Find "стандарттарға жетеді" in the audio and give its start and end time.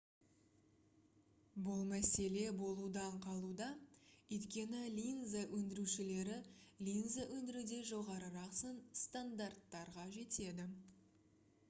9.03-10.67